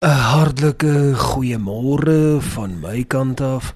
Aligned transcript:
'n 0.00 0.08
Hartlike 0.08 1.12
goeiemôre 1.12 2.40
van 2.40 2.78
my 2.80 3.02
kant 3.04 3.40
af, 3.44 3.74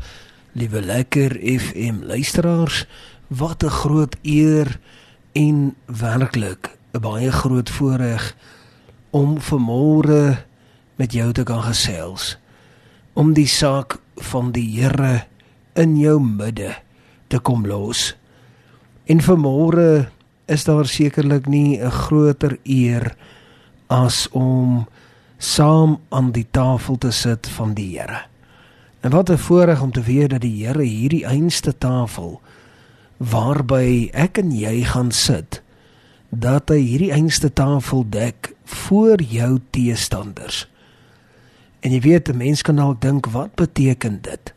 liewe 0.56 0.80
lekker 0.80 1.36
FM 1.36 2.00
luisteraars. 2.08 2.86
Wat 3.28 3.62
'n 3.64 3.68
groot 3.68 4.16
eer 4.22 4.80
en 5.32 5.76
werklik 5.84 6.70
'n 6.96 7.00
baie 7.00 7.32
groot 7.32 7.70
voorreg 7.70 8.36
om 9.10 9.36
vanmôre 9.36 10.46
met 10.96 11.12
jou 11.12 11.32
te 11.32 11.42
kan 11.42 11.62
gesels 11.62 12.38
om 13.12 13.32
die 13.32 13.46
saak 13.46 14.00
van 14.16 14.52
die 14.52 14.80
Here 14.80 15.26
in 15.74 15.98
jou 15.98 16.20
midde 16.20 16.74
te 17.28 17.38
kom 17.38 17.66
los. 17.66 18.16
En 19.04 19.20
vanmôre 19.20 20.08
is 20.46 20.64
daar 20.64 20.86
sekerlik 20.86 21.46
nie 21.46 21.78
'n 21.80 21.90
groter 21.90 22.58
eer 22.62 23.16
as 23.86 24.28
om 24.32 24.86
saam 25.44 25.98
aan 26.08 26.32
die 26.32 26.46
tafel 26.50 26.96
te 26.98 27.10
sit 27.12 27.48
van 27.56 27.74
die 27.76 27.98
Here. 27.98 28.24
En 29.00 29.10
wat 29.10 29.30
'n 29.30 29.38
voorreg 29.38 29.82
om 29.82 29.92
te 29.92 30.02
weet 30.02 30.30
dat 30.30 30.40
die 30.40 30.64
Here 30.64 30.82
hierdie 30.82 31.26
einste 31.26 31.78
tafel 31.78 32.40
waarby 33.16 34.10
ek 34.12 34.38
en 34.38 34.50
jy 34.50 34.84
gaan 34.84 35.10
sit, 35.10 35.62
dat 36.28 36.68
hy 36.68 36.80
hierdie 36.80 37.12
einste 37.12 37.52
tafel 37.52 38.04
dek 38.08 38.54
voor 38.64 39.22
jou 39.22 39.60
teestanders. 39.70 40.68
En 41.80 41.92
jy 41.92 42.00
weet, 42.00 42.28
'n 42.28 42.36
mens 42.36 42.62
kan 42.62 42.76
dalk 42.76 43.00
dink, 43.00 43.26
wat 43.26 43.54
beteken 43.54 44.18
dit? 44.22 44.54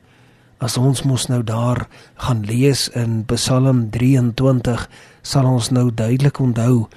As 0.58 0.78
ons 0.78 1.04
mos 1.04 1.28
nou 1.28 1.44
daar 1.44 1.88
gaan 2.16 2.46
lees 2.46 2.90
in 2.90 3.26
Psalm 3.26 3.90
23, 3.90 4.90
sal 5.22 5.46
ons 5.46 5.70
nou 5.70 5.94
duidelik 5.94 6.40
onthou 6.40 6.88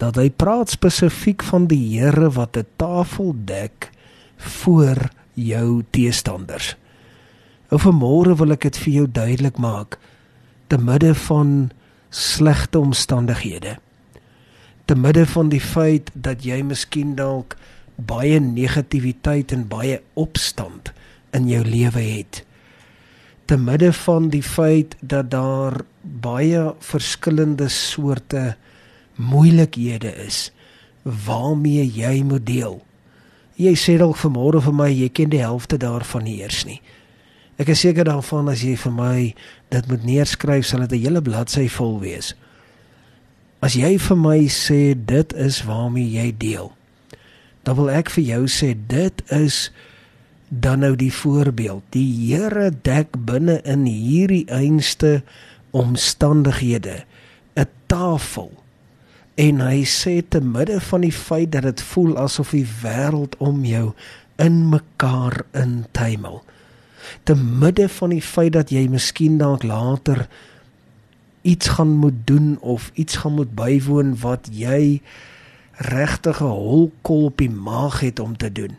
dat 0.00 0.16
hy 0.16 0.30
praat 0.32 0.72
spesifiek 0.72 1.44
van 1.44 1.66
die 1.68 1.82
Here 1.92 2.30
wat 2.32 2.56
'n 2.56 2.66
tafel 2.76 3.34
dek 3.44 3.90
voor 4.36 5.10
jou 5.34 5.84
teestanders. 5.90 6.76
Ou 7.70 7.78
vanmôre 7.78 8.34
wil 8.36 8.52
ek 8.52 8.60
dit 8.60 8.76
vir 8.76 8.92
jou 8.92 9.06
duidelik 9.06 9.58
maak 9.58 9.98
te 10.66 10.78
midde 10.78 11.14
van 11.14 11.70
slegte 12.10 12.78
omstandighede. 12.78 13.76
Te 14.84 14.94
midde 14.94 15.26
van 15.26 15.48
die 15.48 15.60
feit 15.60 16.10
dat 16.14 16.44
jy 16.44 16.62
miskien 16.62 17.14
dalk 17.14 17.56
baie 17.96 18.40
negatiwiteit 18.40 19.52
en 19.52 19.68
baie 19.68 20.00
opstand 20.14 20.92
in 21.30 21.48
jou 21.48 21.62
lewe 21.64 22.00
het. 22.00 22.44
Te 23.44 23.56
midde 23.58 23.92
van 23.92 24.28
die 24.30 24.42
feit 24.42 24.96
dat 25.00 25.30
daar 25.30 25.80
baie 26.02 26.74
verskillende 26.78 27.68
soorte 27.68 28.56
moeilikhede 29.20 30.12
is 30.26 30.48
waarmee 31.02 31.84
jy 31.84 32.22
moet 32.24 32.46
deel. 32.46 32.80
Jy 33.60 33.74
sê 33.76 33.98
dalk 34.00 34.16
vanmôre 34.20 34.62
vir 34.64 34.76
my 34.76 34.88
jy 34.88 35.10
ken 35.12 35.32
die 35.32 35.42
helfte 35.42 35.76
daarvan 35.80 36.24
nie 36.24 36.40
eers 36.40 36.64
nie. 36.68 36.80
Ek 37.60 37.68
is 37.74 37.82
seker 37.84 38.06
daarvan 38.08 38.48
as 38.48 38.62
jy 38.64 38.72
vir 38.80 38.92
my 38.96 39.16
dit 39.72 39.88
moet 39.90 40.04
neerskryf 40.08 40.64
sal 40.66 40.86
dit 40.86 40.96
'n 40.96 41.04
hele 41.04 41.20
bladsy 41.20 41.68
vol 41.68 42.00
wees. 42.00 42.34
As 43.60 43.76
jy 43.76 43.98
vir 43.98 44.16
my 44.16 44.48
sê 44.48 44.96
dit 44.96 45.32
is 45.32 45.62
waarmee 45.68 46.08
jy 46.08 46.32
deel, 46.38 46.72
dan 47.64 47.76
wil 47.76 47.90
ek 47.90 48.08
vir 48.10 48.24
jou 48.24 48.44
sê 48.48 48.72
dit 48.88 49.22
is 49.30 49.70
dan 50.48 50.80
nou 50.80 50.96
die 50.96 51.12
voorbeeld. 51.12 51.82
Die 51.90 52.32
Here 52.32 52.70
dek 52.70 53.08
binne 53.26 53.60
in 53.64 53.84
hierdie 53.84 54.46
einste 54.48 55.22
omstandighede 55.70 57.04
'n 57.56 57.66
tafel 57.86 58.50
En 59.40 59.62
hy 59.64 59.84
sê 59.88 60.18
te 60.28 60.40
midde 60.44 60.76
van 60.84 61.04
die 61.06 61.14
feit 61.16 61.52
dat 61.54 61.64
dit 61.64 61.82
voel 61.92 62.18
asof 62.20 62.50
die 62.52 62.66
wêreld 62.82 63.38
om 63.40 63.62
jou 63.64 63.92
in 64.42 64.66
mekaar 64.68 65.38
intuimel. 65.56 66.42
Te 67.24 67.36
midde 67.38 67.88
van 67.88 68.12
die 68.12 68.24
feit 68.24 68.52
dat 68.58 68.72
jy 68.74 68.84
miskien 68.92 69.38
dalk 69.40 69.64
later 69.64 70.26
iets 71.40 71.72
gaan 71.78 71.96
moet 72.02 72.20
doen 72.28 72.58
of 72.60 72.90
iets 73.00 73.22
gaan 73.22 73.38
moet 73.38 73.54
bywoon 73.56 74.12
wat 74.20 74.52
jy 74.52 75.00
regtig 75.88 76.40
'n 76.44 76.52
holkol 76.60 77.24
op 77.32 77.36
die 77.40 77.50
maag 77.50 78.00
het 78.00 78.20
om 78.20 78.36
te 78.36 78.52
doen. 78.52 78.76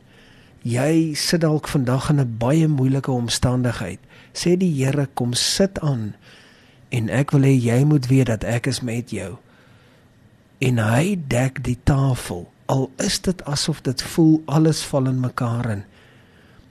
Jy 0.62 1.14
sit 1.14 1.41
dalk 1.41 1.68
vandag 1.68 2.09
in 2.09 2.19
'n 2.22 2.38
baie 2.38 2.68
moeilike 2.68 3.12
omstandigheid. 3.12 4.00
Sê 4.34 4.58
die 4.58 4.85
Here 4.85 5.09
kom 5.14 5.34
sit 5.34 5.80
aan 5.80 6.14
en 6.90 7.09
ek 7.09 7.31
wil 7.31 7.41
hê 7.41 7.58
jy 7.58 7.84
moet 7.84 8.08
weet 8.08 8.25
dat 8.25 8.44
ek 8.44 8.68
is 8.68 8.81
met 8.81 9.09
jou 9.09 9.38
en 10.61 10.77
hy 10.77 11.17
dek 11.27 11.63
die 11.66 11.77
tafel. 11.83 12.45
Al 12.69 12.89
is 13.01 13.19
dit 13.25 13.41
asof 13.49 13.81
dit 13.81 14.01
voel 14.13 14.41
alles 14.45 14.83
val 14.88 15.09
in 15.09 15.19
mekaar 15.19 15.69
in. 15.73 15.83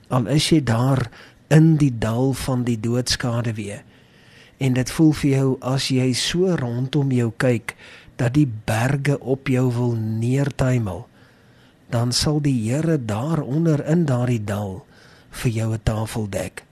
Al 0.07 0.27
is 0.31 0.47
jy 0.51 0.61
daar 0.63 1.09
in 1.51 1.75
die 1.77 1.91
dal 1.91 2.31
van 2.33 2.63
die 2.63 2.79
doodskade 2.79 3.53
weer. 3.59 3.83
En 4.57 4.77
dit 4.77 4.91
voel 4.95 5.11
vir 5.19 5.31
jou 5.31 5.47
as 5.73 5.89
jy 5.91 6.11
so 6.15 6.55
rondom 6.55 7.11
jou 7.11 7.31
kyk 7.37 7.75
dat 8.15 8.35
die 8.37 8.47
berge 8.47 9.17
op 9.19 9.49
jou 9.51 9.67
wil 9.75 9.95
neertuimel 9.99 11.07
dan 11.91 12.13
sal 12.15 12.39
die 12.39 12.55
Here 12.55 12.95
daaronder 13.05 13.83
in 13.85 14.05
daardie 14.07 14.43
dal 14.43 14.85
vir 15.43 15.51
jou 15.51 15.73
'n 15.73 15.83
tafel 15.83 16.29
dek. 16.29 16.63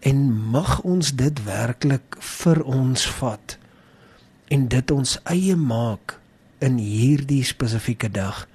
En 0.00 0.30
mag 0.30 0.80
ons 0.82 1.12
dit 1.12 1.44
werklik 1.44 2.16
vir 2.20 2.62
ons 2.62 3.06
vat 3.18 3.58
en 4.48 4.68
dit 4.68 4.90
ons 4.90 5.18
eie 5.24 5.56
maak 5.56 6.20
in 6.58 6.78
hierdie 6.80 7.44
spesifieke 7.44 8.10
dag. 8.10 8.46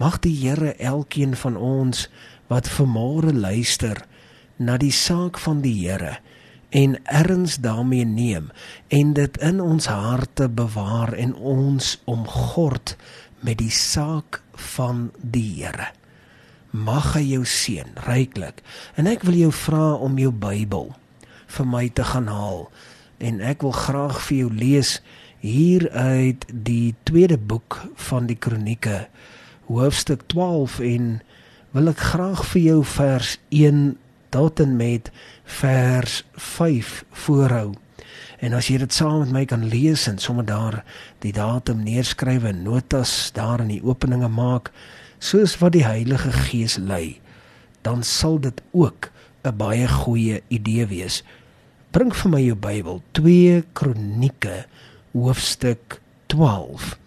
Mag 0.00 0.18
die 0.24 0.34
Here 0.34 0.74
elkeen 0.78 1.36
van 1.36 1.56
ons 1.56 2.08
wat 2.50 2.68
vanmôre 2.68 3.32
luister 3.32 4.04
na 4.56 4.76
die 4.80 4.92
saak 4.92 5.38
van 5.38 5.62
die 5.64 5.76
Here 5.84 6.18
en 6.72 6.96
erns 7.04 7.58
daarmee 7.60 8.04
neem 8.08 8.48
en 8.88 9.12
dit 9.12 9.36
in 9.44 9.60
ons 9.60 9.86
harte 9.86 10.48
bewaar 10.48 11.12
en 11.12 11.34
ons 11.36 11.98
omgord 12.08 12.96
met 13.44 13.58
die 13.60 13.72
saak 13.72 14.40
van 14.74 15.10
die 15.20 15.60
Here. 15.60 15.92
Mag 16.72 17.12
hy 17.18 17.26
jou 17.34 17.44
seën 17.44 17.92
ryklik. 18.06 18.62
En 18.96 19.04
ek 19.10 19.26
wil 19.28 19.36
jou 19.36 19.52
vra 19.52 19.92
om 20.00 20.16
jou 20.16 20.32
Bybel 20.32 20.94
vir 21.52 21.68
my 21.68 21.88
te 21.92 22.04
gaan 22.08 22.30
haal 22.32 22.70
en 23.22 23.42
ek 23.44 23.60
wil 23.62 23.76
graag 23.76 24.16
vir 24.24 24.38
jou 24.38 24.50
lees 24.56 24.96
hier 25.42 25.88
uit 25.90 26.44
die 26.54 26.94
tweede 27.02 27.34
boek 27.34 27.80
van 27.98 28.28
die 28.30 28.36
kronieke 28.38 29.08
hoofstuk 29.66 30.20
12 30.30 30.76
en 30.86 31.08
wil 31.74 31.90
ek 31.90 32.02
graag 32.12 32.44
vir 32.52 32.62
jou 32.62 32.76
vers 32.86 33.32
1 33.50 33.80
tot 34.30 34.62
en 34.62 34.76
met 34.78 35.10
vers 35.58 36.20
5 36.38 36.92
voorhou. 37.24 37.72
En 38.38 38.54
as 38.54 38.68
jy 38.70 38.78
dit 38.84 38.94
saam 38.94 39.24
met 39.24 39.32
my 39.34 39.42
kan 39.50 39.66
lees 39.66 40.06
en 40.06 40.22
sommer 40.22 40.46
daar 40.46 40.78
die 41.26 41.34
datum 41.34 41.82
neerskryf 41.82 42.46
en 42.46 42.62
notas 42.62 43.32
daar 43.34 43.64
in 43.66 43.74
die 43.74 43.82
openinge 43.82 44.30
maak 44.30 44.70
soos 45.18 45.56
wat 45.58 45.74
die 45.74 45.86
Heilige 45.86 46.30
Gees 46.46 46.78
lei, 46.78 47.18
dan 47.82 48.06
sal 48.06 48.38
dit 48.38 48.62
ook 48.70 49.10
'n 49.42 49.56
baie 49.58 49.88
goeie 49.88 50.42
idee 50.48 50.86
wees. 50.86 51.24
Bring 51.90 52.14
vir 52.14 52.30
my 52.30 52.40
jou 52.40 52.54
Bybel, 52.54 53.02
2 53.12 53.64
Kronieke 53.72 54.66
hoofstuk 55.12 56.00
12 56.26 56.98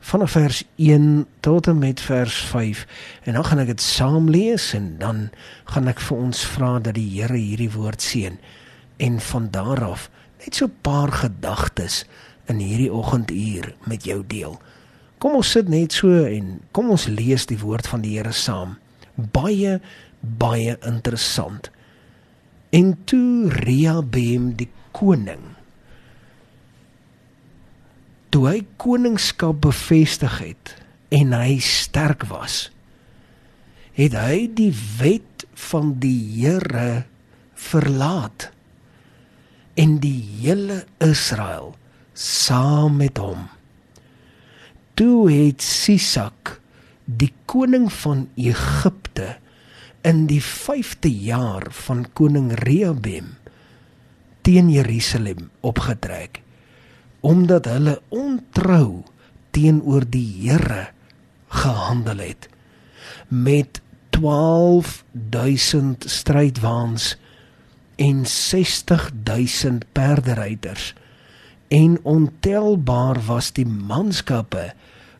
vanaf 0.00 0.30
vers 0.30 0.64
1 0.76 1.26
tot 1.40 1.66
en 1.66 1.78
met 1.78 2.00
vers 2.00 2.34
5 2.50 2.86
en 3.22 3.36
dan 3.36 3.44
gaan 3.44 3.58
ek 3.58 3.72
dit 3.74 3.82
saam 3.84 4.30
lees 4.32 4.72
en 4.74 4.96
dan 4.98 5.28
gaan 5.64 5.90
ek 5.92 6.00
vir 6.00 6.16
ons 6.16 6.40
vra 6.54 6.78
dat 6.78 6.96
die 6.96 7.08
Here 7.18 7.36
hierdie 7.36 7.70
woord 7.74 8.02
seën 8.02 8.38
en 9.00 9.20
van 9.20 9.50
daar 9.52 9.84
af 9.84 10.08
net 10.40 10.54
so 10.54 10.66
'n 10.66 10.76
paar 10.82 11.12
gedagtes 11.12 12.04
in 12.48 12.58
hierdie 12.58 12.92
oggenduur 12.92 13.74
met 13.84 14.04
jou 14.04 14.24
deel. 14.26 14.60
Kom 15.18 15.34
ons 15.34 15.50
sit 15.50 15.68
net 15.68 15.92
so 15.92 16.24
en 16.24 16.60
kom 16.72 16.90
ons 16.90 17.06
lees 17.06 17.46
die 17.46 17.58
woord 17.58 17.86
van 17.86 18.00
die 18.00 18.16
Here 18.16 18.32
saam. 18.32 18.78
Baie 19.14 19.80
baie 20.20 20.78
interessant. 20.86 21.70
En 22.70 22.98
toe 23.04 23.48
Rehabem 23.48 24.56
die 24.56 24.68
koning 24.90 25.59
toe 28.30 28.46
hy 28.48 28.58
koningskap 28.80 29.62
bevestig 29.66 30.38
het 30.42 30.74
en 31.14 31.34
hy 31.34 31.58
sterk 31.64 32.28
was 32.30 32.68
het 33.98 34.14
hy 34.16 34.46
die 34.56 34.72
wet 35.00 35.44
van 35.68 35.94
die 36.02 36.18
Here 36.40 37.04
verlaat 37.60 38.48
en 39.80 39.98
die 40.02 40.20
hele 40.40 40.82
Israel 41.04 41.74
saam 42.16 42.98
met 43.00 43.20
hom. 43.20 43.46
Toe 44.98 45.30
het 45.30 45.64
Sisak 45.64 46.58
die 47.04 47.32
koning 47.50 47.88
van 47.92 48.26
Egipte 48.36 49.34
in 50.06 50.26
die 50.30 50.42
5de 50.44 51.10
jaar 51.10 51.68
van 51.86 52.06
koning 52.16 52.52
Rehoboam 52.62 53.34
teen 54.46 54.70
Jerusalem 54.72 55.50
opgetrek 55.66 56.40
omdat 57.20 57.64
hulle 57.68 58.00
ontrou 58.08 59.02
teenoor 59.50 60.04
die 60.08 60.48
Here 60.48 60.88
gehandel 61.48 62.18
het 62.18 62.48
met 63.28 63.80
12000 64.10 66.04
strydwaans 66.10 67.16
en 67.96 68.26
60000 68.26 69.84
perderyters 69.92 70.94
en 71.68 71.98
ontelbaar 72.02 73.20
was 73.26 73.52
die 73.52 73.66
manskappe 73.66 74.72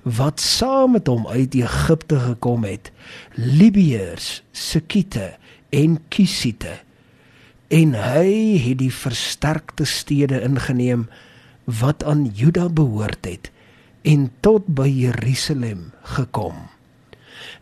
wat 0.03 0.41
saam 0.41 0.93
met 0.97 1.07
hom 1.07 1.27
uit 1.29 1.55
Egipte 1.55 2.19
gekom 2.19 2.65
het 2.65 2.91
Libiërs, 3.35 4.43
Sekite 4.53 5.37
en 5.69 5.99
Kisite 6.09 6.81
en 7.71 7.95
hy 7.95 8.59
het 8.59 8.79
die 8.81 8.95
versterkte 8.95 9.85
stede 9.87 10.41
ingeneem 10.43 11.07
wat 11.81 12.05
aan 12.05 12.27
Juda 12.35 12.69
behoort 12.69 13.25
het 13.29 13.51
en 14.03 14.31
tot 14.41 14.67
by 14.67 14.89
Jerusalem 14.89 15.91
gekom. 16.17 16.57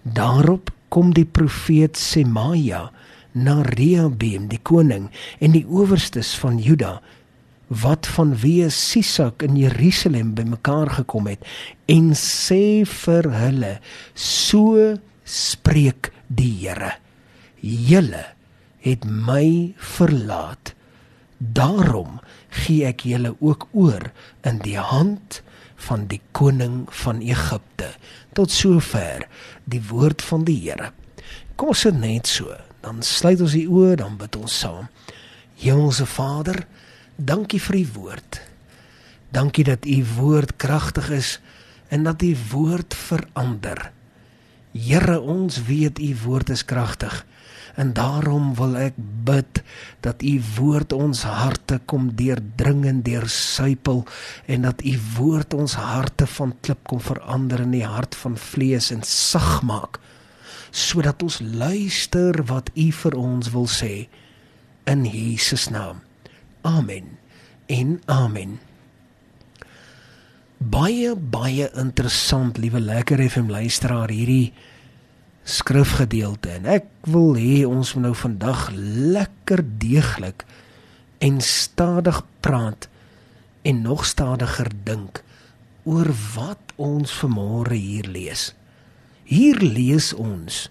Daarop 0.02 0.70
kom 0.88 1.12
die 1.14 1.26
profeet 1.26 1.98
Semaja 1.98 2.88
na 3.32 3.60
Rehoboam 3.62 4.48
die 4.48 4.60
koning 4.62 5.08
en 5.42 5.54
die 5.54 5.66
owerstes 5.66 6.32
van 6.40 6.58
Juda 6.62 6.98
wat 7.68 8.08
van 8.16 8.32
wie 8.40 8.64
Sisak 8.72 9.42
in 9.44 9.58
Jerusalem 9.60 10.32
bymekaar 10.38 10.88
gekom 11.02 11.28
het 11.28 11.44
en 11.90 12.14
sê 12.16 12.86
vir 12.88 13.28
hulle 13.34 13.74
so 14.14 14.96
spreek 15.28 16.12
die 16.28 16.52
Here. 16.62 16.94
Julle 17.60 18.24
het 18.84 19.04
my 19.04 19.74
verlaat. 19.76 20.72
Daarom 21.38 22.20
gee 22.50 22.86
ek 22.88 23.04
julle 23.08 23.34
ook 23.40 23.68
oor 23.72 24.10
in 24.48 24.60
die 24.64 24.78
hand 24.78 25.42
van 25.88 26.06
die 26.10 26.20
koning 26.32 26.86
van 27.04 27.20
Egipte. 27.22 27.92
Tot 28.34 28.50
sover 28.50 29.26
die 29.64 29.82
woord 29.90 30.22
van 30.22 30.44
die 30.48 30.58
Here. 30.62 30.92
Kom 31.56 31.74
ons 31.74 31.84
sit 31.86 31.98
net 31.98 32.26
so. 32.26 32.54
Dan 32.82 33.02
sluit 33.02 33.40
ons 33.42 33.54
die 33.54 33.66
oë 33.68 33.96
dan 34.00 34.16
bid 34.18 34.36
ons 34.38 34.60
saam. 34.62 34.88
Hemelse 35.58 36.06
Vader 36.06 36.62
Dankie 37.18 37.58
vir 37.58 37.74
u 37.80 37.86
woord. 37.96 38.40
Dankie 39.34 39.64
dat 39.66 39.86
u 39.86 40.04
woord 40.16 40.56
kragtig 40.56 41.10
is 41.10 41.40
en 41.90 42.04
dat 42.06 42.22
u 42.22 42.36
woord 42.52 42.94
verander. 42.94 43.90
Here, 44.72 45.20
ons 45.20 45.62
weet 45.66 45.98
u 45.98 46.14
woord 46.22 46.50
is 46.54 46.64
kragtig 46.64 47.24
en 47.78 47.92
daarom 47.94 48.50
wil 48.58 48.74
ek 48.80 48.96
bid 49.28 49.62
dat 50.02 50.22
u 50.26 50.34
woord 50.56 50.92
ons 50.96 51.22
harte 51.22 51.78
kom 51.90 52.10
deurdring 52.18 52.84
en 52.90 53.02
deursuipel 53.06 54.02
en 54.50 54.66
dat 54.66 54.82
u 54.82 54.94
woord 55.16 55.54
ons 55.54 55.78
harte 55.78 56.26
van 56.38 56.56
klip 56.60 56.82
kom 56.90 57.00
verander 57.00 57.62
in 57.62 57.76
die 57.76 57.86
hart 57.86 58.18
van 58.18 58.34
vlees 58.50 58.90
en 58.94 59.06
sag 59.06 59.62
maak 59.62 60.00
sodat 60.74 61.22
ons 61.22 61.40
luister 61.40 62.42
wat 62.50 62.70
u 62.74 62.90
vir 62.92 63.16
ons 63.16 63.52
wil 63.54 63.68
sê 63.70 64.08
in 64.88 65.04
Jesus 65.04 65.68
naam. 65.68 66.00
Amen. 66.62 67.18
En 67.66 68.00
amen. 68.06 68.58
Baie 70.58 71.14
baie 71.14 71.68
interessant, 71.78 72.58
liewe 72.58 72.80
lekker 72.80 73.20
FM 73.28 73.52
luisteraar, 73.52 74.10
hierdie 74.10 74.52
skrifgedeelte. 75.48 76.52
En 76.60 76.68
ek 76.78 76.88
wil 77.08 77.36
hê 77.38 77.64
ons 77.68 77.94
moet 77.94 78.08
nou 78.08 78.14
vandag 78.14 78.68
lekker 79.16 79.64
deeglik 79.80 80.44
en 81.24 81.40
stadig 81.42 82.22
praat 82.44 82.88
en 83.66 83.82
nog 83.82 84.04
stadiger 84.06 84.70
dink 84.84 85.22
oor 85.88 86.10
wat 86.34 86.74
ons 86.76 87.12
vanmôre 87.22 87.76
hier 87.76 88.06
lees. 88.08 88.52
Hier 89.28 89.58
lees 89.60 90.12
ons 90.14 90.68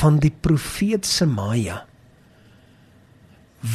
van 0.00 0.18
die 0.20 0.32
profeet 0.32 1.06
Semaja 1.06 1.84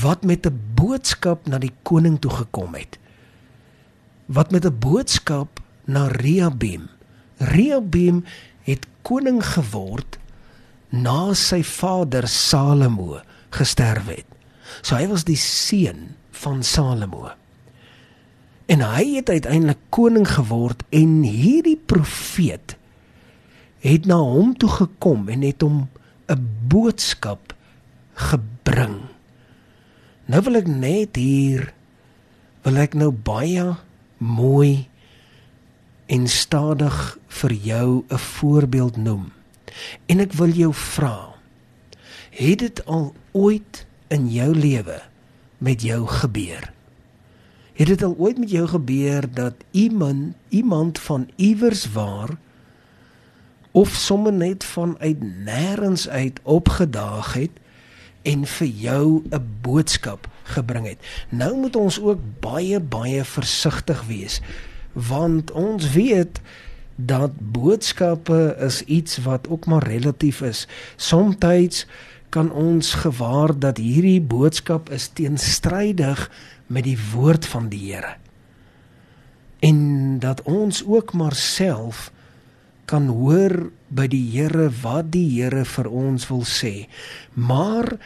wat 0.01 0.23
met 0.23 0.45
'n 0.45 0.59
boodskap 0.75 1.47
na 1.47 1.57
die 1.57 1.73
koning 1.83 2.19
toe 2.19 2.31
gekom 2.31 2.73
het. 2.75 2.99
Wat 4.25 4.51
met 4.51 4.65
'n 4.65 4.79
boodskap 4.79 5.59
na 5.85 6.07
Rehoboam. 6.07 6.89
Rehoboam 7.37 8.23
het 8.63 8.87
koning 9.01 9.45
geword 9.45 10.20
na 10.91 11.33
sy 11.37 11.61
vader 11.63 12.27
Salomo 12.27 13.21
gesterf 13.55 14.07
het. 14.11 14.27
So 14.83 14.95
hy 14.95 15.07
was 15.11 15.25
die 15.27 15.39
seun 15.39 16.15
van 16.43 16.63
Salomo. 16.63 17.31
En 18.71 18.83
hy 18.85 19.17
het 19.17 19.31
uiteindelik 19.31 19.81
koning 19.91 20.27
geword 20.27 20.83
en 20.95 21.21
hierdie 21.27 21.75
profeet 21.75 22.77
het 23.81 24.05
na 24.05 24.19
hom 24.21 24.53
toe 24.55 24.69
gekom 24.69 25.27
en 25.31 25.41
het 25.41 25.63
hom 25.65 25.89
'n 26.29 26.47
boodskap 26.67 27.53
gebring. 28.13 29.09
Nou 30.25 30.41
wil 30.41 30.55
ek 30.55 30.67
net 30.67 31.15
hier 31.15 31.73
wil 32.63 32.77
ek 32.77 32.93
nou 32.93 33.11
baie 33.11 33.75
mooi 34.17 34.87
en 36.07 36.27
stadig 36.27 37.17
vir 37.27 37.51
jou 37.51 38.03
'n 38.09 38.17
voorbeeld 38.17 38.97
noem. 38.97 39.31
En 40.05 40.19
ek 40.19 40.33
wil 40.33 40.53
jou 40.55 40.73
vra, 40.73 41.35
het 42.29 42.59
dit 42.59 42.85
al 42.85 43.13
ooit 43.31 43.85
in 44.07 44.29
jou 44.31 44.55
lewe 44.55 45.01
met 45.57 45.81
jou 45.81 46.07
gebeur? 46.07 46.71
Het 47.73 47.87
dit 47.87 48.03
al 48.03 48.15
ooit 48.17 48.37
met 48.37 48.51
jou 48.51 48.67
gebeur 48.67 49.25
dat 49.33 49.53
iemand 49.71 50.35
iemand 50.49 50.99
van 50.99 51.29
iewers 51.35 51.91
waar 51.91 52.37
of 53.71 53.89
sommer 53.95 54.33
net 54.33 54.63
vanuit 54.63 55.21
nêrens 55.21 56.09
uit 56.09 56.39
opgedaag 56.43 57.33
het 57.33 57.51
en 58.21 58.45
vir 58.45 58.67
jou 58.67 59.23
'n 59.29 59.47
boodskap 59.61 60.27
gebring 60.43 60.87
het. 60.87 60.99
Nou 61.29 61.57
moet 61.57 61.75
ons 61.75 61.99
ook 61.99 62.19
baie 62.39 62.79
baie 62.79 63.23
versigtig 63.23 64.05
wees 64.05 64.41
want 64.93 65.51
ons 65.51 65.91
weet 65.91 66.41
dat 67.05 67.31
boodskappe 67.39 68.55
is 68.59 68.81
iets 68.83 69.17
wat 69.17 69.47
ook 69.49 69.65
maar 69.65 69.87
relatief 69.87 70.41
is. 70.41 70.67
Somstyds 70.95 71.85
kan 72.29 72.51
ons 72.51 72.93
gewaar 72.93 73.59
dat 73.59 73.77
hierdie 73.77 74.21
boodskap 74.21 74.89
is 74.89 75.09
teenstrydig 75.13 76.29
met 76.67 76.83
die 76.87 76.97
woord 77.11 77.45
van 77.45 77.67
die 77.69 77.91
Here. 77.91 78.15
En 79.59 80.19
dat 80.19 80.41
ons 80.41 80.83
ook 80.85 81.13
maar 81.13 81.35
self 81.35 82.11
kan 82.85 83.07
hoor 83.07 83.69
by 83.87 84.07
die 84.11 84.23
Here 84.31 84.69
wat 84.81 85.11
die 85.11 85.27
Here 85.35 85.65
vir 85.65 85.89
ons 85.91 86.27
wil 86.31 86.45
sê. 86.47 86.87
Maar 87.33 87.97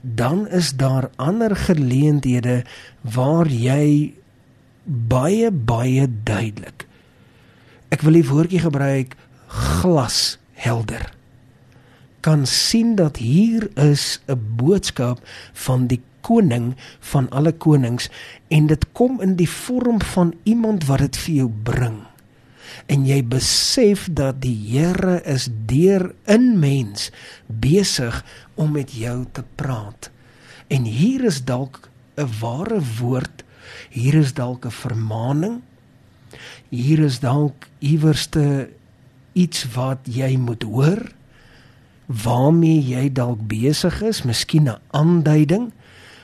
dan 0.00 0.46
is 0.48 0.72
daar 0.76 1.10
ander 1.16 1.56
geleenthede 1.56 2.62
waar 3.00 3.48
jy 3.48 4.12
baie 4.84 5.50
baie 5.50 6.06
duidelik. 6.24 6.89
Ek 7.90 8.04
wil 8.06 8.18
die 8.20 8.26
woordjie 8.26 8.62
gebruik 8.62 9.16
glashelder. 9.50 11.10
Kan 12.20 12.46
sien 12.46 12.96
dat 12.96 13.16
hier 13.16 13.68
is 13.76 14.20
'n 14.28 14.38
boodskap 14.56 15.18
van 15.52 15.86
die 15.86 16.00
koning 16.20 16.76
van 17.00 17.30
alle 17.30 17.52
konings 17.52 18.10
en 18.48 18.66
dit 18.66 18.84
kom 18.92 19.20
in 19.20 19.36
die 19.36 19.48
vorm 19.48 20.00
van 20.00 20.34
iemand 20.44 20.86
wat 20.86 20.98
dit 20.98 21.16
vir 21.16 21.34
jou 21.34 21.50
bring 21.64 22.10
en 22.90 23.04
jy 23.06 23.20
besef 23.26 24.06
dat 24.10 24.40
die 24.44 24.56
Here 24.70 25.20
is 25.28 25.48
deur 25.70 26.10
in 26.30 26.58
mens 26.60 27.10
besig 27.46 28.22
om 28.54 28.74
met 28.76 28.94
jou 28.94 29.24
te 29.32 29.44
praat. 29.58 30.10
En 30.70 30.86
hier 30.86 31.24
is 31.24 31.42
dalk 31.44 31.88
'n 32.16 32.28
ware 32.40 32.80
woord, 33.00 33.44
hier 33.90 34.14
is 34.14 34.34
dalk 34.34 34.66
'n 34.66 34.70
vermaaning. 34.70 35.62
Hier 36.70 37.00
is 37.02 37.18
dalk 37.18 37.66
iewerste 37.82 38.70
iets 39.34 39.64
wat 39.74 40.06
jy 40.06 40.36
moet 40.38 40.62
hoor 40.62 41.00
waarmee 42.06 42.78
jy 42.82 43.08
dalk 43.14 43.42
besig 43.50 44.02
is, 44.06 44.22
miskien 44.22 44.68
'n 44.70 44.78
aanduiding 44.90 45.72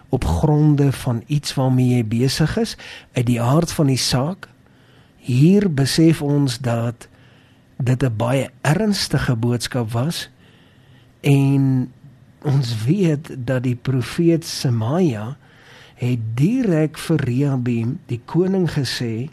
op 0.09 0.25
gronde 0.25 0.93
van 0.93 1.23
iets 1.27 1.55
waarmee 1.55 1.97
jy 1.97 2.05
besig 2.07 2.57
is 2.57 2.77
uit 3.13 3.27
die 3.27 3.41
aard 3.43 3.73
van 3.73 3.87
die 3.87 3.99
saak. 3.99 4.49
Hier 5.17 5.67
besef 5.73 6.23
ons 6.23 6.59
dat 6.59 7.09
dit 7.83 8.03
'n 8.03 8.17
baie 8.17 8.51
ernstige 8.61 9.37
boodskap 9.37 9.91
was 9.93 10.31
en 11.21 11.93
ons 12.43 12.85
weet 12.85 13.35
dat 13.47 13.63
die 13.63 13.75
profeet 13.77 14.45
Semaja 14.45 15.37
het 15.95 16.19
direk 16.35 16.99
vir 16.99 17.17
Rehoboam 17.17 17.99
die 18.07 18.21
koning 18.25 18.71
gesê 18.71 19.29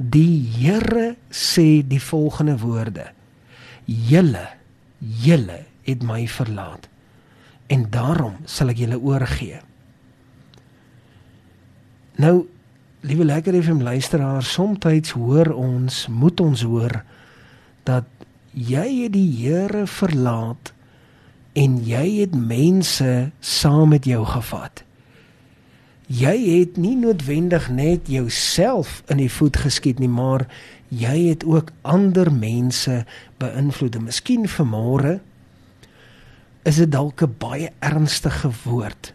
die 0.00 0.40
Here 0.56 1.14
sê 1.28 1.82
die 1.84 2.00
volgende 2.00 2.56
woorde 2.62 3.10
julle 3.84 4.46
julle 4.98 5.64
het 5.84 6.06
my 6.06 6.22
verlaat 6.30 6.88
en 7.70 7.84
daarom 7.92 8.40
sal 8.48 8.72
ek 8.72 8.80
julle 8.84 9.00
oorgee 9.00 9.60
nou 12.20 12.48
Liewe 13.00 13.24
lekker 13.24 13.56
FM 13.62 13.80
luisteraar, 13.80 14.42
soms 14.44 15.12
hoor 15.16 15.54
ons, 15.56 16.06
moet 16.12 16.40
ons 16.40 16.62
hoor 16.68 16.98
dat 17.88 18.04
jy 18.52 19.08
die 19.08 19.24
Here 19.40 19.86
verlaat 19.88 20.74
en 21.56 21.78
jy 21.80 22.20
het 22.20 22.34
mense 22.36 23.30
saam 23.40 23.88
met 23.94 24.04
jou 24.04 24.20
gevat. 24.28 24.84
Jy 26.10 26.34
het 26.58 26.78
nie 26.80 26.96
noodwendig 26.98 27.68
net 27.70 28.08
jouself 28.10 29.04
in 29.06 29.20
die 29.22 29.30
voet 29.30 29.60
geskiet 29.62 30.00
nie, 30.02 30.10
maar 30.10 30.48
jy 30.90 31.28
het 31.28 31.44
ook 31.46 31.70
ander 31.86 32.32
mense 32.34 33.04
beïnvloed. 33.38 34.00
Miskien 34.02 34.48
vanmôre 34.50 35.20
is 36.66 36.82
dit 36.82 36.90
dalk 36.90 37.22
'n 37.22 37.34
baie 37.38 37.70
ernstige 37.78 38.50
woord 38.64 39.14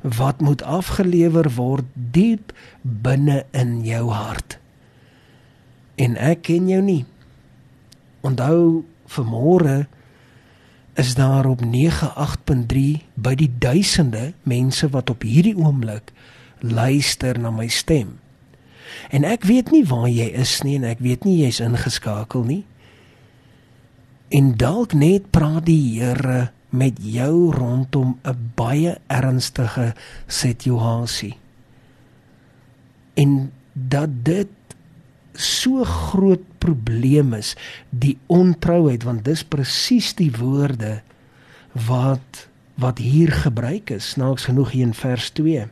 wat 0.00 0.40
moet 0.40 0.62
afgelewer 0.62 1.50
word 1.54 1.84
diep 1.94 2.52
binne 2.82 3.44
in 3.50 3.84
jou 3.84 4.10
hart. 4.10 4.58
En 5.96 6.16
ek 6.16 6.42
ken 6.42 6.68
jou 6.68 6.82
nie. 6.82 7.04
Onthou 8.20 8.84
vanmôre 9.06 9.86
is 11.00 11.14
daar 11.14 11.46
op 11.48 11.62
98.3 11.64 12.80
by 13.14 13.32
die 13.34 13.48
duisende 13.58 14.32
mense 14.42 14.88
wat 14.92 15.10
op 15.10 15.22
hierdie 15.24 15.56
oomblik 15.56 16.12
luister 16.60 17.38
na 17.40 17.48
my 17.50 17.68
stem. 17.72 18.18
En 19.08 19.24
ek 19.24 19.46
weet 19.48 19.72
nie 19.72 19.84
waar 19.88 20.10
jy 20.12 20.28
is 20.42 20.58
nie 20.66 20.76
en 20.76 20.84
ek 20.90 21.00
weet 21.00 21.24
nie 21.24 21.38
jy's 21.40 21.62
ingeskakel 21.64 22.44
nie. 22.44 22.64
En 24.28 24.52
dalk 24.60 24.92
net 24.92 25.30
praat 25.32 25.64
die 25.70 25.80
Here 25.96 26.50
met 26.68 27.00
jou 27.00 27.48
rondom 27.54 28.18
'n 28.20 28.52
baie 28.54 28.98
ernstige 29.08 29.94
situasie. 30.26 31.36
En 33.14 33.52
dat 33.72 34.10
dit 34.24 34.48
so 35.44 35.84
groot 35.84 36.44
probleem 36.62 37.34
is, 37.36 37.54
die 37.90 38.16
ontrouheid 38.26 39.04
want 39.08 39.24
dis 39.24 39.44
presies 39.44 40.12
die 40.18 40.30
woorde 40.38 41.00
wat 41.88 42.46
wat 42.80 42.96
hier 43.04 43.28
gebruik 43.42 43.90
is, 43.92 44.14
snaaks 44.14 44.46
genoeg 44.48 44.70
hier 44.72 44.86
in 44.88 44.96
vers 44.96 45.26
2. 45.36 45.66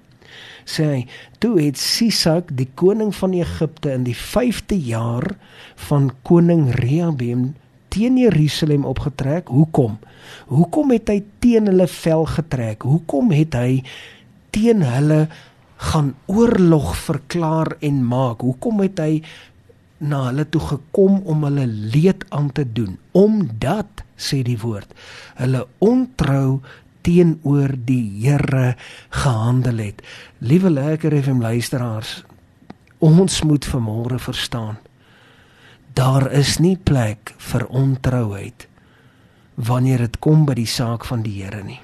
Sê 0.69 0.85
hy, 0.85 0.99
toe 1.41 1.55
het 1.57 1.81
Sisak, 1.81 2.51
die 2.53 2.69
koning 2.77 3.15
van 3.17 3.33
Egipte 3.33 3.95
in 3.97 4.05
die 4.05 4.17
5de 4.17 4.77
jaar 4.77 5.25
van 5.89 6.11
koning 6.29 6.69
Rehabeam 6.77 7.55
teen 7.89 8.19
Jerusalem 8.21 8.85
opgetrek. 8.85 9.49
Hoekom? 9.49 9.97
Hoekom 10.53 10.93
het 10.93 11.09
hy 11.09 11.23
teen 11.41 11.71
hulle 11.71 11.89
vel 11.89 12.27
getrek? 12.29 12.85
Hoekom 12.85 13.33
het 13.33 13.57
hy 13.57 13.81
teen 14.53 14.85
hulle 14.85 15.23
gaan 15.89 16.13
oorlog 16.29 16.93
verklaar 17.07 17.73
en 17.81 18.03
maak? 18.05 18.45
Hoekom 18.45 18.85
het 18.85 19.01
hy 19.01 19.13
na 19.99 20.25
hulle 20.29 20.45
toe 20.49 20.63
gekom 20.63 21.23
om 21.27 21.47
hulle 21.47 21.67
leed 21.67 22.25
aan 22.35 22.53
te 22.53 22.65
doen? 22.73 22.99
Omdat 23.13 24.05
sê 24.19 24.43
die 24.47 24.59
woord, 24.59 24.93
hulle 25.39 25.65
ontrou 25.85 26.61
teenoor 27.07 27.75
die 27.87 28.05
Here 28.23 28.75
gehandel 29.15 29.79
het. 29.83 30.03
Liewe 30.39 30.71
lekker 30.71 31.15
FM 31.23 31.41
luisteraars, 31.41 32.23
ons 32.99 33.43
moet 33.43 33.67
vanmôre 33.67 34.19
verstaan. 34.19 34.79
Daar 35.95 36.31
is 36.33 36.59
nie 36.59 36.77
plek 36.77 37.35
vir 37.51 37.67
ontrouheid 37.67 38.67
wanneer 39.59 40.05
dit 40.07 40.19
kom 40.23 40.45
by 40.47 40.55
die 40.55 40.71
saak 40.71 41.07
van 41.09 41.25
die 41.27 41.41
Here 41.41 41.63
nie. 41.67 41.81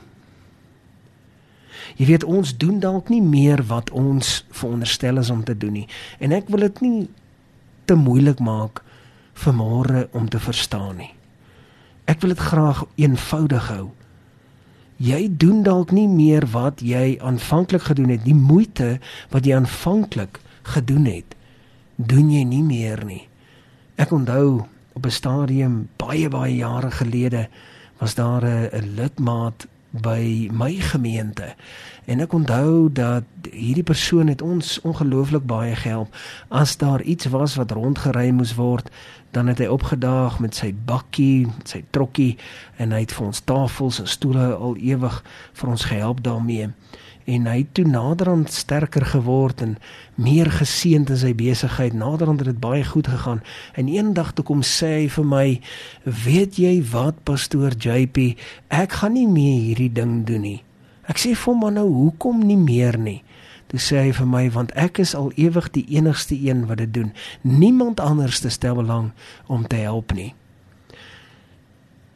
Jy 1.99 2.07
weet 2.07 2.25
ons 2.27 2.55
doen 2.59 2.79
dalk 2.83 3.11
nie 3.13 3.23
meer 3.23 3.63
wat 3.71 3.91
ons 3.95 4.45
veronderstel 4.55 5.19
is 5.23 5.31
om 5.31 5.45
te 5.47 5.55
doen 5.59 5.83
nie 5.83 5.89
en 6.19 6.35
ek 6.35 6.49
wil 6.51 6.67
dit 6.67 6.81
nie 6.83 7.09
te 7.85 7.95
moeilik 7.95 8.41
maak 8.41 8.83
vir 9.45 9.55
môre 9.55 10.09
om 10.13 10.29
te 10.29 10.39
verstaan 10.39 10.97
nie. 10.97 11.13
Ek 12.07 12.21
wil 12.21 12.35
dit 12.35 12.41
graag 12.41 12.85
eenvoudig 13.01 13.69
hou. 13.73 13.91
Jy 15.03 15.29
doen 15.31 15.63
dalk 15.67 15.91
nie 15.91 16.07
meer 16.09 16.47
wat 16.53 16.83
jy 16.85 17.17
aanvanklik 17.21 17.89
gedoen 17.89 18.13
het, 18.15 18.25
die 18.25 18.37
moeite 18.37 18.99
wat 19.33 19.47
jy 19.47 19.57
aanvanklik 19.57 20.39
gedoen 20.75 21.09
het, 21.09 21.35
doen 21.97 22.31
jy 22.31 22.45
nie 22.45 22.63
meer 22.63 23.03
nie. 23.05 23.25
Ek 23.97 24.13
onthou 24.13 24.67
op 24.95 25.07
'n 25.07 25.11
stadium 25.11 25.89
baie 25.97 26.29
baie 26.29 26.57
jare 26.57 26.91
gelede 26.91 27.49
was 27.99 28.15
daar 28.15 28.45
'n 28.45 28.95
lidmaat 28.97 29.67
by 30.03 30.49
my 30.53 30.73
gemeente. 30.73 31.55
En 32.05 32.21
ek 32.21 32.33
onthou 32.33 32.91
dat 32.93 33.25
hierdie 33.53 33.87
persoon 33.87 34.27
het 34.27 34.43
ons 34.43 34.81
ongelooflik 34.83 35.47
baie 35.47 35.77
gehelp. 35.77 36.15
As 36.49 36.77
daar 36.77 37.03
iets 37.03 37.31
was 37.31 37.55
wat 37.55 37.71
rondgery 37.71 38.31
moes 38.31 38.55
word 38.55 38.91
dan 39.35 39.47
het 39.47 39.59
hy 39.59 39.67
opgedaag 39.67 40.39
met 40.39 40.55
sy 40.55 40.71
bakkie 40.87 41.47
met 41.47 41.69
sy 41.69 41.83
trokkie 41.91 42.37
en 42.79 42.95
hy 42.95 43.03
het 43.03 43.15
vir 43.17 43.27
ons 43.27 43.41
tafels 43.43 43.99
en 44.03 44.11
stoele 44.11 44.53
al 44.55 44.77
ewig 44.79 45.17
vir 45.59 45.73
ons 45.75 45.87
gehelp 45.91 46.23
daarmee 46.23 46.71
en 47.25 47.47
hy 47.49 47.57
het 47.63 47.73
toe 47.77 47.85
naderhand 47.89 48.53
sterker 48.53 49.07
geword 49.07 49.63
en 49.65 49.77
meer 50.21 50.51
geseënd 50.51 51.11
in 51.15 51.21
sy 51.21 51.33
besigheid. 51.37 51.97
Naderhand 51.97 52.45
het 52.45 52.51
dit 52.53 52.61
baie 52.61 52.85
goed 52.85 53.09
gegaan. 53.09 53.41
En 53.75 53.89
eendag 53.89 54.33
toe 54.33 54.45
kom 54.45 54.63
sê 54.63 54.91
hy 55.01 55.09
vir 55.09 55.25
my, 55.25 55.61
"Weet 56.03 56.57
jy 56.57 56.83
wat, 56.93 57.25
pastoor 57.25 57.73
JP, 57.79 58.37
ek 58.69 58.93
gaan 58.93 59.13
nie 59.13 59.29
meer 59.29 59.61
hierdie 59.61 59.93
ding 59.93 60.27
doen 60.27 60.41
nie." 60.41 60.63
Ek 61.09 61.19
sê 61.19 61.35
vir 61.35 61.53
hom, 61.53 61.59
"Maar 61.59 61.73
nou 61.73 61.89
hoekom 61.89 62.47
nie 62.47 62.57
meer 62.57 62.99
nie?" 62.99 63.23
Toe 63.67 63.79
sê 63.79 63.97
hy 63.97 64.13
vir 64.13 64.27
my, 64.27 64.51
"Want 64.51 64.73
ek 64.73 64.99
is 64.99 65.15
al 65.15 65.33
ewig 65.35 65.71
die 65.71 65.87
enigste 65.89 66.37
een 66.47 66.67
wat 66.67 66.79
dit 66.79 66.95
doen. 66.95 67.13
Niemand 67.41 68.01
anders 68.01 68.41
te 68.41 68.49
stel 68.49 68.75
belang 68.75 69.13
om 69.47 69.67
te 69.67 69.77
help 69.77 70.13
nie." 70.13 70.35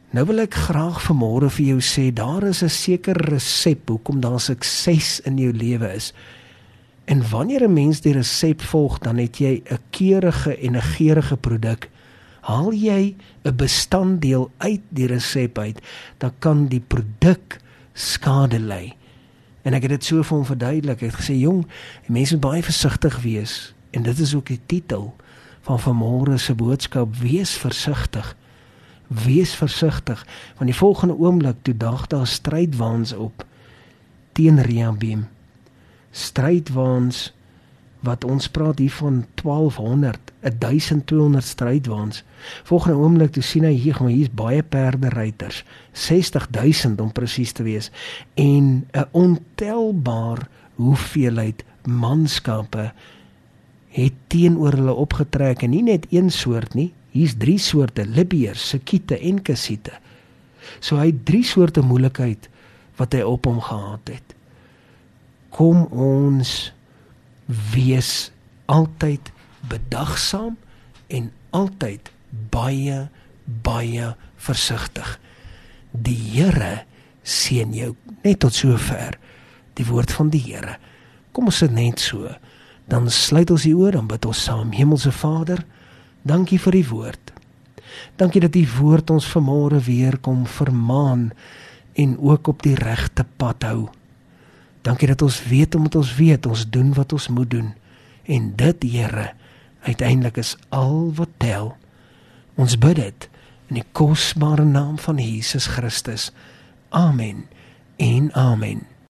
Nou 0.09 0.23
wil 0.25 0.41
ek 0.41 0.55
graag 0.57 1.03
vanmôre 1.05 1.51
vir 1.53 1.65
jou 1.67 1.81
sê 1.85 2.07
daar 2.09 2.41
is 2.49 2.63
'n 2.63 2.69
sekere 2.69 3.29
resep 3.29 3.89
hoekom 3.89 4.19
daar 4.19 4.39
sukses 4.39 5.19
in 5.21 5.37
jou 5.37 5.53
lewe 5.53 5.93
is. 5.93 6.13
En 7.05 7.29
wanneer 7.29 7.63
'n 7.63 7.73
mens 7.73 8.01
die 8.01 8.13
resep 8.13 8.61
volg, 8.61 8.97
dan 8.99 9.17
het 9.17 9.37
jy 9.37 9.61
'n 9.69 9.77
keurige 9.89 10.57
en 10.57 10.75
'n 10.75 10.81
geurende 10.81 11.37
produk. 11.37 11.89
Haal 12.41 12.73
jy 12.73 13.15
'n 13.43 13.55
bestanddeel 13.55 14.51
uit 14.57 14.81
die 14.89 15.07
resep 15.07 15.57
uit, 15.57 15.79
dan 16.17 16.31
kan 16.39 16.67
die 16.67 16.83
produk 16.87 17.59
skade 17.93 18.59
ly. 18.59 18.95
En 19.61 19.73
ek 19.73 19.81
het 19.81 19.91
dit 19.91 20.05
so 20.05 20.23
vir 20.23 20.37
hom 20.37 20.45
verduidelik. 20.45 21.01
Ek 21.01 21.11
het 21.11 21.21
gesê, 21.21 21.37
"Jong, 21.37 21.67
mense 22.07 22.33
moet 22.33 22.41
baie 22.41 22.63
versigtig 22.63 23.21
wees." 23.21 23.73
En 23.91 24.03
dit 24.03 24.19
is 24.19 24.35
ook 24.35 24.47
die 24.47 24.61
titel 24.65 25.15
van 25.61 25.79
vanmôre 25.79 26.35
se 26.35 26.55
boodskap: 26.55 27.15
Wees 27.15 27.57
versigtig 27.57 28.35
wees 29.09 29.55
versigtig 29.57 30.21
want 30.57 30.69
die 30.69 30.77
volgende 30.77 31.17
oomblik 31.17 31.61
toe 31.61 31.77
dag 31.77 32.07
daar 32.07 32.27
strydwaans 32.27 33.13
op 33.13 33.45
teen 34.37 34.61
Rehabeam 34.61 35.27
strydwaans 36.11 37.29
wat 38.05 38.23
ons 38.23 38.47
praat 38.47 38.79
hier 38.79 38.93
van 38.95 39.25
1200 39.41 40.31
1200 40.39 41.43
strydwaans 41.43 42.23
volgende 42.63 42.97
oomblik 42.97 43.33
toe 43.35 43.43
sien 43.43 43.65
hy 43.67 43.73
hier 43.73 43.97
maar 43.99 44.13
hier's 44.13 44.31
baie 44.31 44.63
perde 44.63 45.09
ruiters 45.09 45.63
60000 45.91 47.01
om 47.01 47.11
presies 47.11 47.51
te 47.51 47.65
wees 47.65 47.91
en 48.35 48.85
'n 48.93 49.07
ontelbaar 49.11 50.47
hoeveelheid 50.75 51.65
manskappe 51.83 52.91
het 53.89 54.13
teenoor 54.27 54.77
hulle 54.77 54.93
opgetrek 54.93 55.63
en 55.63 55.69
nie 55.69 55.83
net 55.83 56.05
een 56.09 56.31
soort 56.31 56.73
nie 56.73 56.93
Hier's 57.11 57.37
drie 57.41 57.57
soorte 57.61 58.05
Libiërs, 58.05 58.69
Sekite 58.73 59.17
en 59.17 59.41
Kassite. 59.41 59.95
So 60.79 60.99
hy 60.99 61.09
het 61.09 61.23
drie 61.25 61.43
soorte 61.47 61.81
moeilikheid 61.85 62.49
wat 62.99 63.15
hy 63.15 63.23
op 63.25 63.47
hom 63.49 63.61
gehad 63.63 64.11
het. 64.11 64.35
Kom 65.55 65.87
ons 65.89 66.71
wees 67.73 68.29
altyd 68.69 69.31
bedagsaam 69.71 70.57
en 71.09 71.31
altyd 71.55 72.11
baie 72.53 73.07
baie 73.65 74.13
versigtig. 74.37 75.15
Die 75.91 76.17
Here 76.35 76.83
seën 77.25 77.73
jou 77.73 77.95
net 78.23 78.39
tot 78.43 78.53
sover. 78.53 79.17
Die 79.73 79.87
woord 79.87 80.13
van 80.13 80.29
die 80.29 80.41
Here. 80.43 80.77
Kom 81.33 81.49
ons 81.49 81.61
sit 81.63 81.73
net 81.73 82.01
so. 82.03 82.29
Dan 82.89 83.09
sluit 83.13 83.49
ons 83.53 83.65
die 83.65 83.75
oor 83.77 83.97
en 83.97 84.09
bid 84.09 84.25
ons 84.29 84.43
saam. 84.45 84.73
Hemelse 84.73 85.11
Vader, 85.13 85.63
Dankie 86.21 86.59
vir 86.59 86.75
die 86.75 86.87
woord. 86.87 87.33
Dankie 88.19 88.41
dat 88.43 88.53
die 88.53 88.67
woord 88.67 89.09
ons 89.09 89.27
vanmôre 89.31 89.79
weer 89.85 90.17
kom 90.21 90.45
vermaan 90.45 91.29
en 91.99 92.17
ook 92.17 92.47
op 92.47 92.63
die 92.63 92.75
regte 92.75 93.25
pad 93.37 93.63
hou. 93.63 93.87
Dankie 94.81 95.07
dat 95.11 95.21
ons 95.21 95.41
weet 95.47 95.75
omdat 95.75 95.95
ons 95.95 96.15
weet 96.15 96.45
ons 96.45 96.65
doen 96.69 96.93
wat 96.93 97.13
ons 97.13 97.27
moet 97.27 97.49
doen 97.49 97.73
en 98.29 98.53
dit 98.55 98.83
Here 98.83 99.31
uiteindelik 99.87 100.37
is 100.37 100.55
al 100.69 101.11
wat 101.15 101.31
tel. 101.37 101.73
Ons 102.59 102.77
bid 102.77 102.99
dit 102.99 103.29
in 103.69 103.79
die 103.79 103.87
kosbare 103.91 104.65
naam 104.65 104.97
van 104.99 105.21
Jesus 105.21 105.69
Christus. 105.71 106.31
Amen. 106.89 107.45
En 107.97 108.33
amen. 108.33 108.88